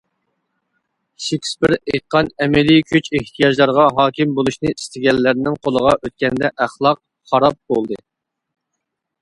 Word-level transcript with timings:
شېكېسپېر 1.25 1.73
ئېيتقان 1.77 2.31
ئەمەلىي 2.45 2.81
كۈچ 2.93 3.09
ئېھتىياجلارغا 3.19 3.85
ھاكىم 3.99 4.33
بولۇشنى 4.39 4.73
ئىستىگەنلەرنىڭ 4.77 5.61
قولىغا 5.69 5.95
ئۆتكەندە 6.01 6.53
ئەخلاق 6.67 7.03
خاراب 7.33 7.61
بولدى. 7.75 8.01